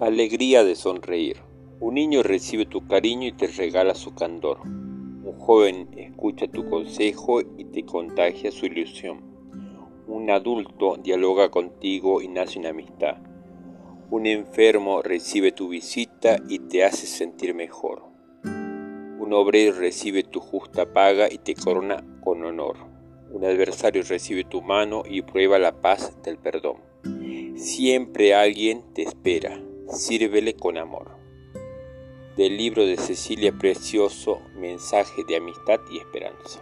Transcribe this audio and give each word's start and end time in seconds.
Alegría 0.00 0.64
de 0.64 0.76
sonreír. 0.76 1.42
Un 1.78 1.96
niño 1.96 2.22
recibe 2.22 2.64
tu 2.64 2.86
cariño 2.86 3.28
y 3.28 3.32
te 3.32 3.48
regala 3.48 3.94
su 3.94 4.14
candor. 4.14 4.60
Un 4.62 5.34
joven 5.38 5.90
escucha 5.94 6.48
tu 6.48 6.70
consejo 6.70 7.42
y 7.42 7.66
te 7.66 7.84
contagia 7.84 8.50
su 8.50 8.64
ilusión. 8.64 9.20
Un 10.06 10.30
adulto 10.30 10.96
dialoga 10.96 11.50
contigo 11.50 12.22
y 12.22 12.28
nace 12.28 12.58
una 12.58 12.70
amistad. 12.70 13.18
Un 14.10 14.24
enfermo 14.24 15.02
recibe 15.02 15.52
tu 15.52 15.68
visita 15.68 16.38
y 16.48 16.60
te 16.60 16.82
hace 16.82 17.06
sentir 17.06 17.52
mejor. 17.52 18.02
Un 18.42 19.34
obrero 19.34 19.78
recibe 19.78 20.22
tu 20.22 20.40
justa 20.40 20.94
paga 20.94 21.30
y 21.30 21.36
te 21.36 21.54
corona 21.54 22.02
con 22.24 22.42
honor. 22.42 22.78
Un 23.30 23.44
adversario 23.44 24.02
recibe 24.08 24.44
tu 24.44 24.62
mano 24.62 25.02
y 25.06 25.20
prueba 25.20 25.58
la 25.58 25.78
paz 25.82 26.22
del 26.22 26.38
perdón. 26.38 26.78
Siempre 27.54 28.34
alguien 28.34 28.82
te 28.94 29.02
espera, 29.02 29.60
sírvele 29.92 30.54
con 30.54 30.78
amor. 30.78 31.10
Del 32.36 32.56
libro 32.56 32.86
de 32.86 32.96
Cecilia 32.96 33.52
Precioso, 33.52 34.40
Mensaje 34.54 35.24
de 35.24 35.36
Amistad 35.36 35.80
y 35.90 35.98
Esperanza. 35.98 36.60